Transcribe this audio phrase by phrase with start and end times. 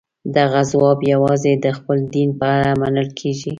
[0.37, 3.49] دغه ځواب یوازې د خپل دین په اړه منل کېږي.